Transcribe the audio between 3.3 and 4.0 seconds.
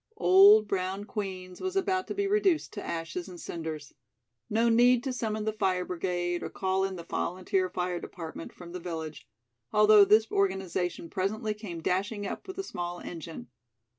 cinders!